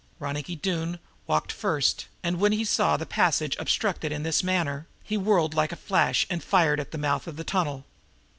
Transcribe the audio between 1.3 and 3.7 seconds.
first, and, when he saw the passage